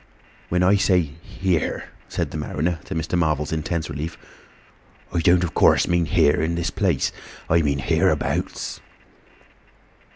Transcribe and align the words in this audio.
"When 0.49 0.63
I 0.63 0.77
say 0.77 1.01
here," 1.21 1.83
said 2.09 2.31
the 2.31 2.37
mariner, 2.39 2.79
to 2.85 2.95
Mr. 2.95 3.15
Marvel's 3.15 3.51
intense 3.51 3.87
relief, 3.87 4.17
"I 5.13 5.19
don't 5.19 5.43
of 5.43 5.53
course 5.53 5.87
mean 5.87 6.05
here 6.07 6.41
in 6.41 6.55
this 6.55 6.71
place, 6.71 7.11
I 7.47 7.61
mean 7.61 7.77
hereabouts." 7.77 8.79